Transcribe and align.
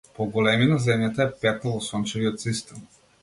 По 0.19 0.25
големина 0.35 0.77
земјата 0.85 1.27
е 1.27 1.37
петта 1.45 1.75
во 1.75 1.83
сончевиот 1.89 2.45
систем. 2.47 2.81